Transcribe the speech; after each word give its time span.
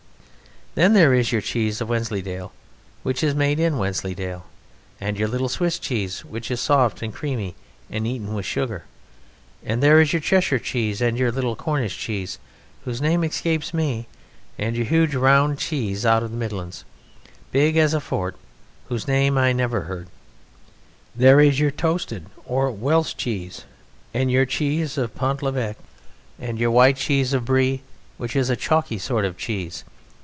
Then 0.73 0.93
there 0.93 1.13
is 1.13 1.33
your 1.33 1.41
cheese 1.41 1.81
of 1.81 1.89
Wensleydale, 1.89 2.53
which 3.03 3.25
is 3.25 3.35
made 3.35 3.59
in 3.59 3.77
Wensleydale, 3.77 4.45
and 5.01 5.17
your 5.17 5.27
little 5.27 5.49
Swiss 5.49 5.77
cheese, 5.77 6.23
which 6.23 6.49
is 6.49 6.61
soft 6.61 7.01
and 7.03 7.13
creamy 7.13 7.55
and 7.89 8.07
eaten 8.07 8.33
with 8.33 8.45
sugar, 8.45 8.85
and 9.65 9.83
there 9.83 9.99
is 9.99 10.13
your 10.13 10.21
Cheshire 10.21 10.59
cheese 10.59 11.01
and 11.01 11.17
your 11.17 11.29
little 11.29 11.57
Cornish 11.57 11.97
cheese, 11.97 12.39
whose 12.85 13.01
name 13.01 13.21
escapes 13.25 13.73
me, 13.73 14.07
and 14.57 14.77
your 14.77 14.85
huge 14.85 15.13
round 15.13 15.59
cheese 15.59 16.05
out 16.05 16.23
of 16.23 16.31
the 16.31 16.37
Midlands, 16.37 16.85
as 17.27 17.31
big 17.51 17.75
as 17.75 17.93
a 17.93 17.99
fort 17.99 18.37
whose 18.87 19.09
name 19.09 19.37
I 19.37 19.51
never 19.51 19.81
heard. 19.81 20.07
There 21.13 21.41
is 21.41 21.59
your 21.59 21.71
toasted 21.71 22.27
or 22.45 22.71
Welsh 22.71 23.13
cheese, 23.17 23.65
and 24.13 24.31
your 24.31 24.45
cheese 24.45 24.97
of 24.97 25.15
Pont 25.15 25.41
l'evêque, 25.43 25.75
and 26.39 26.57
your 26.57 26.71
white 26.71 26.95
cheese 26.95 27.33
of 27.33 27.43
Brie, 27.43 27.81
which 28.15 28.37
is 28.37 28.49
a 28.49 28.55
chalky 28.55 28.97
sort 28.97 29.25
of 29.25 29.37
cheese. 29.37 29.83